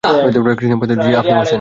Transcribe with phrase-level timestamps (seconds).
[0.03, 1.49] কৃষ্ণকান্ত জি, আপনি বসেন।